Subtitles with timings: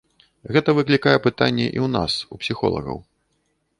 [0.55, 2.97] Гэта выклікае пытанне і ў нас, у псіхолагаў.